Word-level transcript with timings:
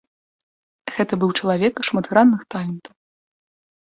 Гэта 0.95 1.13
быў 1.23 1.33
чалавек 1.39 1.73
шматгранных 1.89 2.41
талентаў. 2.55 2.93